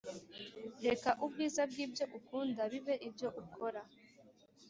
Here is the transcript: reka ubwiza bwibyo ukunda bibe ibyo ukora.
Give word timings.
reka 0.85 1.09
ubwiza 1.23 1.61
bwibyo 1.71 2.05
ukunda 2.17 2.61
bibe 2.71 2.95
ibyo 3.07 3.27
ukora. 3.41 3.81